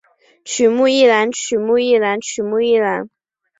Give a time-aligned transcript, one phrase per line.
[0.45, 3.11] 曲目一览曲目一览曲目一览